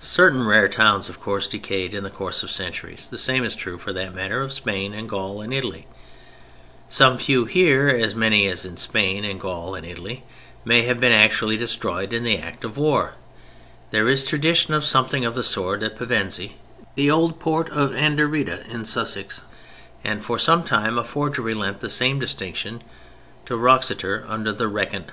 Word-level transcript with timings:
Certain 0.00 0.46
rare 0.46 0.68
towns, 0.68 1.10
of 1.10 1.20
course, 1.20 1.46
decayed 1.46 1.92
in 1.92 2.02
the 2.02 2.08
course 2.08 2.42
of 2.42 2.50
centuries: 2.50 3.06
the 3.10 3.18
same 3.18 3.44
is 3.44 3.54
true, 3.54 3.76
for 3.76 3.92
that 3.92 4.14
matter, 4.14 4.40
of 4.40 4.54
Spain 4.54 4.94
and 4.94 5.06
Gaul 5.06 5.42
and 5.42 5.52
Italy. 5.52 5.86
Some 6.88 7.18
few 7.18 7.44
here 7.44 7.86
(as 7.86 8.14
many 8.14 8.46
in 8.46 8.56
Spain, 8.78 9.22
in 9.22 9.36
Gaul 9.36 9.74
and 9.74 9.84
in 9.84 9.92
Italy) 9.92 10.24
may 10.64 10.84
have 10.84 10.98
been 10.98 11.12
actually 11.12 11.58
destroyed 11.58 12.14
in 12.14 12.24
the 12.24 12.38
act 12.38 12.64
of 12.64 12.78
war. 12.78 13.12
There 13.90 14.08
is 14.08 14.24
tradition 14.24 14.72
of 14.72 14.86
something 14.86 15.26
of 15.26 15.34
the 15.34 15.44
sort 15.44 15.82
at 15.82 15.94
Pevensey 15.98 16.56
(the 16.94 17.10
old 17.10 17.38
port 17.38 17.68
of 17.68 17.90
Anderida 17.92 18.66
in 18.66 18.86
Sussex) 18.86 19.42
and 20.02 20.24
for 20.24 20.38
some 20.38 20.64
time 20.64 20.96
a 20.96 21.04
forgery 21.04 21.52
lent 21.52 21.80
the 21.80 21.90
same 21.90 22.18
distinction 22.18 22.82
to 23.44 23.58
Wroxeter 23.58 24.24
under 24.26 24.52
the 24.52 24.68
Wrekin. 24.68 25.10